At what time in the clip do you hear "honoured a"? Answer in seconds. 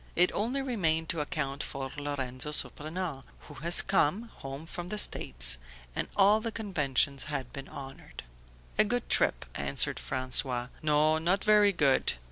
7.69-8.83